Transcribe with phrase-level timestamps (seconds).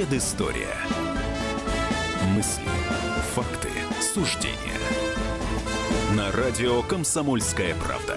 [0.00, 0.74] Предыстория.
[2.34, 2.64] Мысли,
[3.34, 3.68] факты,
[4.00, 4.56] суждения.
[6.16, 8.16] На радио «Комсомольская правда».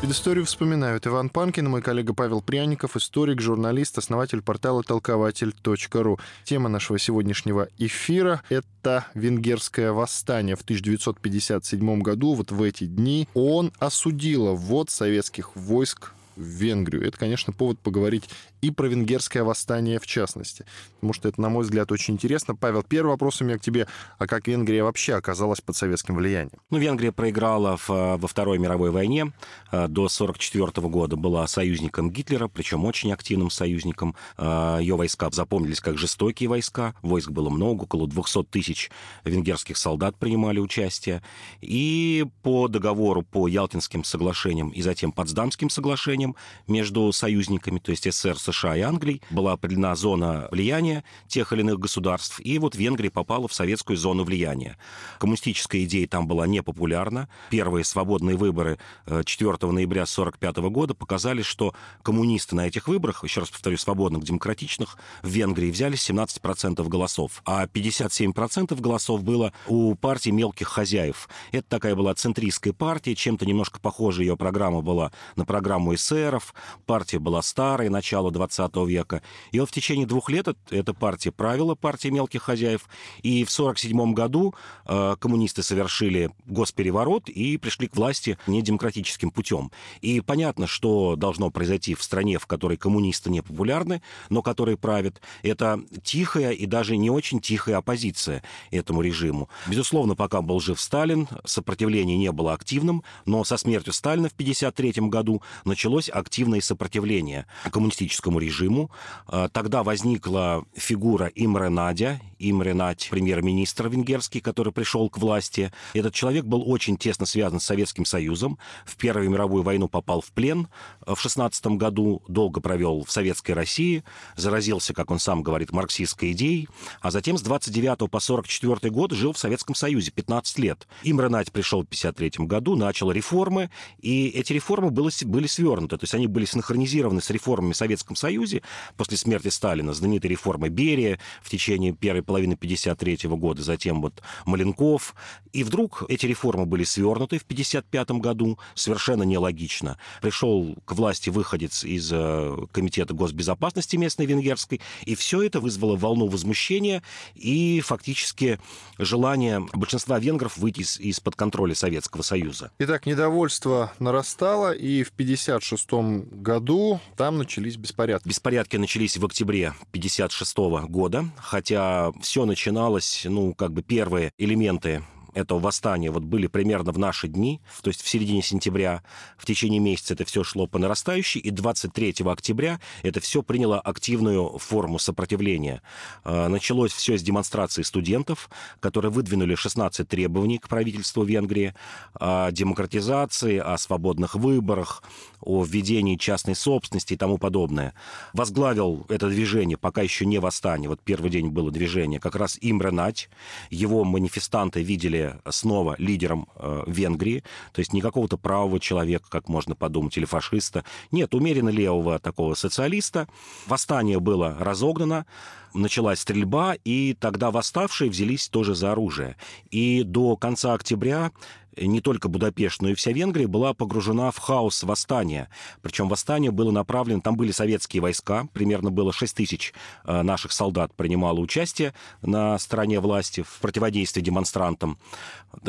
[0.00, 6.18] Предысторию вспоминают Иван Панкин, мой коллега Павел Пряников, историк, журналист, основатель портала толкователь.ру.
[6.42, 12.34] Тема нашего сегодняшнего эфира— это венгерское восстание в 1957 году.
[12.34, 17.06] Вот в эти дни ООН осудила ввод советских войск в Венгрию.
[17.06, 18.28] Это, конечно, повод поговорить
[18.64, 20.64] и про венгерское восстание в частности.
[20.94, 22.54] Потому что это, на мой взгляд, очень интересно.
[22.54, 23.86] Павел, первый вопрос у меня к тебе.
[24.18, 26.58] А как Венгрия вообще оказалась под советским влиянием?
[26.70, 29.32] Ну, Венгрия проиграла в, во Второй мировой войне.
[29.70, 34.16] Э, до 1944 года была союзником Гитлера, причем очень активным союзником.
[34.38, 36.94] Э, Ее войска запомнились как жестокие войска.
[37.02, 38.90] Войск было много, около 200 тысяч
[39.24, 41.22] венгерских солдат принимали участие.
[41.60, 46.34] И по договору, по Ялтинским соглашениям и затем Потсдамским соглашениям
[46.66, 51.78] между союзниками, то есть СССР, США и Англии, была определена зона влияния тех или иных
[51.78, 54.78] государств, и вот Венгрия попала в советскую зону влияния.
[55.18, 57.28] Коммунистическая идея там была непопулярна.
[57.50, 63.40] Первые свободные выборы 4 э, ноября 1945 года показали, что коммунисты на этих выборах, еще
[63.40, 70.30] раз повторю, свободных, демократичных, в Венгрии взяли 17% голосов, а 57% голосов было у партии
[70.30, 71.28] мелких хозяев.
[71.52, 76.54] Это такая была центристская партия, чем-то немножко похожа ее программа была на программу эсеров.
[76.86, 78.43] Партия была старая, начало 20
[78.86, 79.22] века.
[79.52, 82.88] И вот в течение двух лет эта партия правила, партия мелких хозяев.
[83.22, 84.54] И в 1947 году
[84.86, 89.70] э, коммунисты совершили госпереворот и пришли к власти недемократическим путем.
[90.00, 95.20] И понятно, что должно произойти в стране, в которой коммунисты не популярны, но которые правят.
[95.42, 99.48] Это тихая и даже не очень тихая оппозиция этому режиму.
[99.66, 105.08] Безусловно, пока был жив Сталин, сопротивление не было активным, но со смертью Сталина в 1953
[105.08, 108.90] году началось активное сопротивление коммунистическому коммунистическому режиму.
[109.26, 115.72] А, тогда возникла фигура Имре Надя, Имре Надь, премьер-министр венгерский, который пришел к власти.
[115.94, 118.58] Этот человек был очень тесно связан с Советским Союзом.
[118.84, 120.68] В Первую мировую войну попал в плен
[121.06, 124.04] в 16 году, долго провел в Советской России,
[124.36, 126.68] заразился, как он сам говорит, марксистской идеей,
[127.00, 130.86] а затем с 29 по 44 год жил в Советском Союзе 15 лет.
[131.02, 133.70] Имре Надь пришел в 53 году, начал реформы,
[134.00, 138.34] и эти реформы были, были свернуты, то есть они были синхронизированы с реформами Советского Советском
[138.34, 138.62] Союзе
[138.96, 145.14] после смерти Сталина, знаменитая реформа Берия в течение первой половины 1953 года, затем вот Маленков.
[145.52, 149.98] И вдруг эти реформы были свернуты в 1955 году, совершенно нелогично.
[150.22, 156.26] Пришел к власти выходец из э, Комитета госбезопасности местной венгерской, и все это вызвало волну
[156.28, 157.02] возмущения
[157.34, 158.58] и фактически
[158.98, 162.70] желание большинства венгров выйти из- из-под контроля Советского Союза.
[162.78, 168.28] Итак, недовольство нарастало, и в 1956 году там начались беспорядки беспорядки?
[168.28, 170.56] Беспорядки начались в октябре 1956
[170.88, 175.02] года, хотя все начиналось, ну, как бы первые элементы
[175.34, 179.02] этого восстания вот были примерно в наши дни, то есть в середине сентября,
[179.36, 184.58] в течение месяца это все шло по нарастающей, и 23 октября это все приняло активную
[184.58, 185.82] форму сопротивления.
[186.22, 188.48] А, началось все с демонстрации студентов,
[188.80, 191.74] которые выдвинули 16 требований к правительству Венгрии
[192.14, 195.02] о демократизации, о свободных выборах,
[195.44, 197.94] о введении частной собственности и тому подобное.
[198.32, 202.90] Возглавил это движение, пока еще не восстание, вот первый день было движение, как раз Имре
[202.90, 203.28] Нать.
[203.70, 209.74] Его манифестанты видели снова лидером э, Венгрии, то есть не какого-то правого человека, как можно
[209.74, 210.84] подумать, или фашиста.
[211.10, 213.28] Нет, умеренно левого такого социалиста.
[213.66, 215.26] Восстание было разогнано,
[215.74, 219.36] началась стрельба, и тогда восставшие взялись тоже за оружие.
[219.70, 221.32] И до конца октября
[221.76, 225.48] не только Будапешт, но и вся Венгрия была погружена в хаос восстания.
[225.82, 229.72] Причем восстание было направлено, там были советские войска, примерно было 6 тысяч
[230.04, 234.98] э, наших солдат принимало участие на стороне власти в противодействии демонстрантам.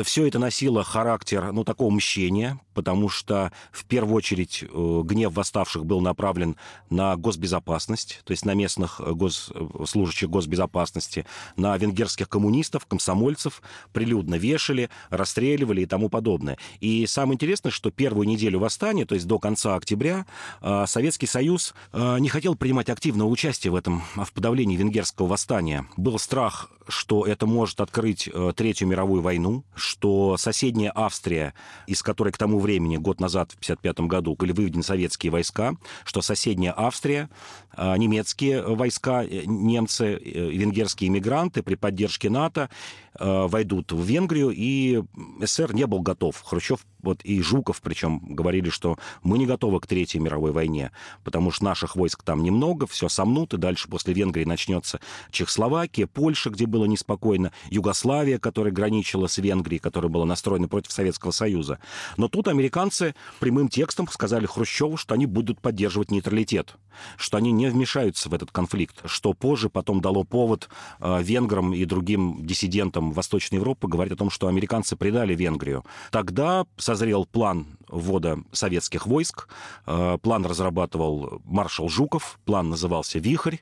[0.02, 5.84] Все это носило характер, ну, такого мщения, потому что в первую очередь э, гнев восставших
[5.84, 6.56] был направлен
[6.90, 9.52] на госбезопасность, то есть на местных э, гос...
[9.86, 11.26] служащих госбезопасности,
[11.56, 13.62] на венгерских коммунистов, комсомольцев,
[13.92, 16.58] прилюдно вешали, расстреливали и тому подобное.
[16.80, 20.26] И самое интересное, что первую неделю восстания, то есть до конца октября,
[20.60, 25.86] э, Советский Союз не хотел принимать активного участия в этом, в подавлении венгерского восстания.
[25.96, 31.54] Был страх, что это может открыть Третью мировую войну, что соседняя Австрия,
[31.86, 36.22] из которой к тому времени, год назад, в 1955 году, были выведены советские войска, что
[36.22, 37.28] соседняя Австрия,
[37.76, 42.70] а, немецкие войска, э, немцы, э, венгерские иммигранты при поддержке НАТО
[43.18, 45.02] э, войдут в Венгрию, и
[45.40, 46.40] СССР не был готов.
[46.42, 50.92] Хрущев вот и Жуков, причем, говорили, что мы не готовы к Третьей мировой войне,
[51.24, 55.00] потому что наших войск там немного, все сомнут, и дальше после Венгрии начнется
[55.30, 61.30] Чехословакия, Польша, где было неспокойно, Югославия, которая граничила с Венгрией, которая была настроена против Советского
[61.30, 61.78] Союза.
[62.16, 66.76] Но тут американцы прямым текстом сказали Хрущеву, что они будут поддерживать нейтралитет,
[67.16, 70.68] что они не вмешаются в этот конфликт, что позже потом дало повод
[71.00, 75.84] э, венграм и другим диссидентам Восточной Европы говорить о том, что американцы предали Венгрию.
[76.10, 76.66] Тогда
[76.96, 79.48] созрел план ввода советских войск.
[79.86, 83.58] Э, план разрабатывал маршал Жуков, план назывался «Вихрь».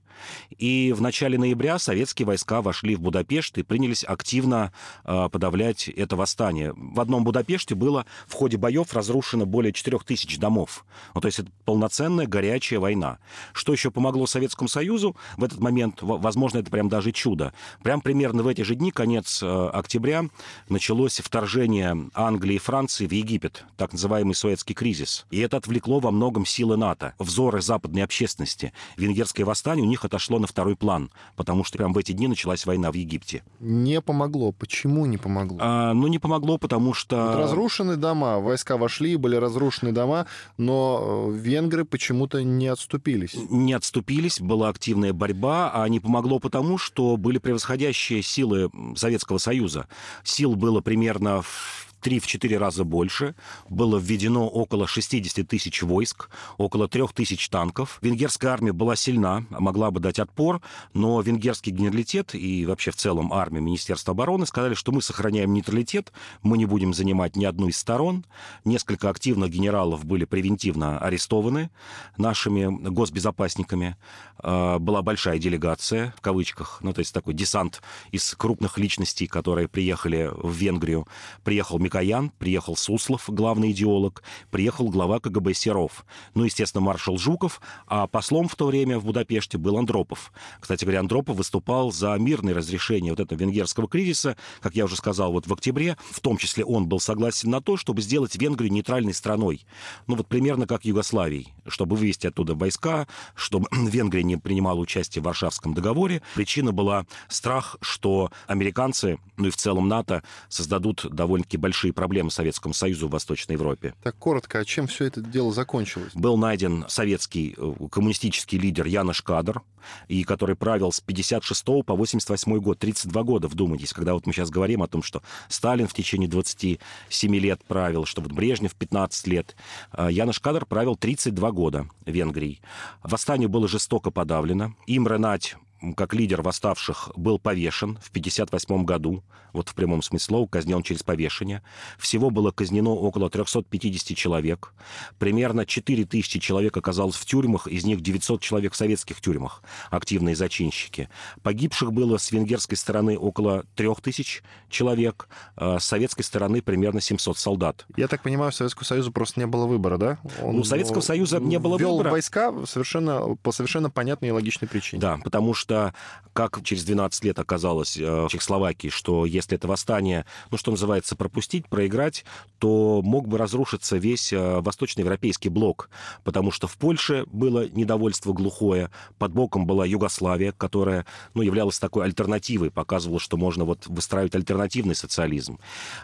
[0.57, 4.73] И в начале ноября советские войска вошли в Будапешт и принялись активно
[5.05, 6.73] э, подавлять это восстание.
[6.77, 10.85] В одном Будапеште было в ходе боев разрушено более 4000 домов.
[11.15, 13.19] Ну, то есть это полноценная горячая война.
[13.53, 15.99] Что еще помогло Советскому Союзу в этот момент?
[16.01, 17.53] Возможно, это прям даже чудо.
[17.83, 20.25] Прям примерно в эти же дни, конец э, октября,
[20.69, 25.25] началось вторжение Англии и Франции в Египет, так называемый Суэцкий кризис.
[25.31, 28.73] И это отвлекло во многом силы НАТО, взоры западной общественности.
[28.99, 32.67] Венгерское восстание у них отошло на второй план, потому что прям в эти дни началась
[32.67, 33.43] война в Египте.
[33.61, 34.53] Не помогло.
[34.53, 35.59] Почему не помогло?
[35.61, 37.17] А, ну, не помогло, потому что...
[37.17, 40.27] Вот разрушены дома, войска вошли, были разрушены дома,
[40.59, 43.35] но э, венгры почему-то не отступились.
[43.51, 49.89] Не отступились, была активная борьба, а не помогло потому, что были превосходящие силы Советского Союза.
[50.25, 53.35] Сил было примерно в 3-4 раза больше.
[53.69, 56.29] Было введено около 60 тысяч войск,
[56.59, 57.99] около 3 тысяч танков.
[58.03, 60.61] Венгерская армия была сильна, могла бы дать отпор,
[60.93, 66.13] но венгерский генералитет и вообще в целом армия Министерства обороны сказали, что мы сохраняем нейтралитет,
[66.43, 68.27] мы не будем занимать ни одну из сторон.
[68.65, 71.71] Несколько активных генералов были превентивно арестованы
[72.19, 73.97] нашими госбезопасниками.
[74.39, 77.81] А, была большая делегация, в кавычках, ну, то есть такой десант
[78.13, 81.07] из крупных личностей, которые приехали в Венгрию.
[81.45, 86.05] Приехал Микоян, приехал Суслов, главный идеолог, приехал глава КГБ Серов.
[86.35, 90.33] Ну, естественно, маршал Жуков, а послом в то время в Будапеште был Андропов.
[90.59, 95.31] Кстати говоря, Андропов выступал за мирное разрешение вот этого венгерского кризиса, как я уже сказал,
[95.31, 95.97] вот в октябре.
[96.11, 99.65] В том числе он был согласен на то, чтобы сделать Венгрию нейтральной страной.
[100.09, 103.07] Ну, вот примерно как Югославией, чтобы вывести оттуда войска,
[103.37, 106.23] чтобы Венгрия не принимала участие в Варшавском договоре.
[106.35, 112.75] Причина была страх, что американцы, ну и в целом НАТО, создадут довольно-таки большие проблемы Советскому
[112.75, 113.95] Союзу в Восточной Европе.
[114.03, 116.13] Так коротко, а чем все это дело закончилось?
[116.15, 119.63] Был найден советский э, коммунистический лидер Янош Кадр,
[120.09, 124.51] и который правил с 56 по 88 год, 32 года, вдумайтесь, когда вот мы сейчас
[124.51, 129.57] говорим о том, что Сталин в течение 27 лет правил, что вот Брежнев 15 лет.
[129.93, 132.61] Э, Янош Кадр правил 32 года Венгрии.
[133.03, 134.75] Восстание было жестоко подавлено.
[134.87, 135.57] Имре Нать
[135.93, 139.23] как лидер восставших, был повешен в 1958 году,
[139.53, 141.63] вот в прямом смысле слова, казнен через повешение.
[141.99, 144.73] Всего было казнено около 350 человек.
[145.19, 151.09] Примерно 4000 человек оказалось в тюрьмах, из них 900 человек в советских тюрьмах, активные зачинщики.
[151.43, 157.87] Погибших было с венгерской стороны около 3000 человек, а с советской стороны примерно 700 солдат.
[157.97, 160.19] Я так понимаю, Советскому Союзу просто не было выбора, да?
[160.43, 162.11] Он, У Советского Союза не было ввел выбора.
[162.11, 165.01] войска совершенно, по совершенно понятной и логичной причине.
[165.01, 165.95] Да, потому что что,
[166.33, 171.15] как через 12 лет оказалось э, в Чехословакии, что если это восстание, ну, что называется,
[171.15, 172.25] пропустить, проиграть,
[172.59, 175.91] то мог бы разрушиться весь э, восточноевропейский блок,
[176.25, 182.05] потому что в Польше было недовольство глухое, под боком была Югославия, которая, ну, являлась такой
[182.05, 185.61] альтернативой, показывала, что можно вот выстраивать альтернативный социализм.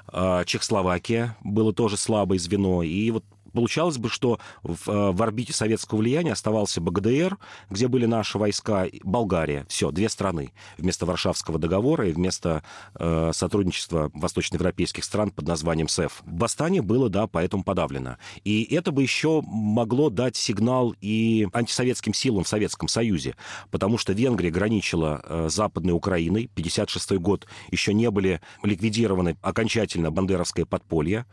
[0.06, 5.52] А Чехословакия было тоже слабое звено, и вот Получалось бы, что в, э, в орбите
[5.52, 7.38] советского влияния оставался БГДР,
[7.70, 9.66] где были наши войска, Болгария.
[9.68, 10.52] Все, две страны.
[10.78, 12.62] Вместо Варшавского договора и вместо
[12.94, 16.22] э, сотрудничества восточноевропейских стран под названием СЭФ.
[16.24, 18.16] Восстание было, да, поэтому подавлено.
[18.44, 23.36] И это бы еще могло дать сигнал и антисоветским силам в Советском Союзе,
[23.70, 26.50] потому что Венгрия граничила э, Западной Украиной.
[26.54, 31.26] 56 год еще не были ликвидированы окончательно бандеровское подполье.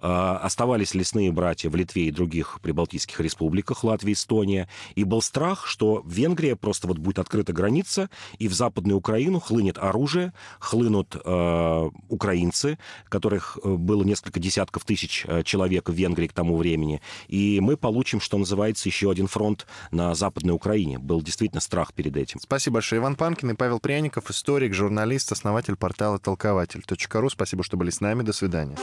[0.00, 5.66] Э, оставались лесные братья в Литве и других прибалтийских республиках, Латвия, Эстония, и был страх,
[5.66, 11.90] что Венгрия просто вот будет открыта граница, и в Западную Украину хлынет оружие, хлынут э,
[12.08, 17.60] украинцы, которых э, было несколько десятков тысяч э, человек в Венгрии к тому времени, и
[17.60, 20.98] мы получим, что называется, еще один фронт на Западной Украине.
[20.98, 22.40] Был действительно страх перед этим.
[22.40, 23.00] Спасибо большое.
[23.00, 27.30] Иван Панкин и Павел Пряников, историк, журналист, основатель портала толкователь.ру.
[27.30, 28.22] Спасибо, что были с нами.
[28.22, 28.76] До свидания.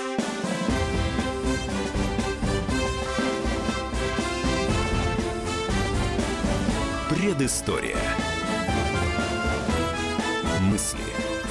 [7.25, 7.97] Предыстория.
[10.61, 10.99] Мысли,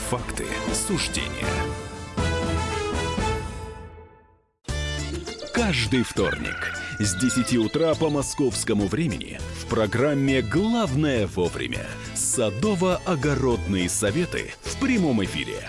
[0.08, 1.48] факты, суждения.
[5.52, 14.78] каждый вторник с 10 утра по московскому времени в программе «Главное вовремя» садово-огородные советы в
[14.78, 15.68] прямом эфире.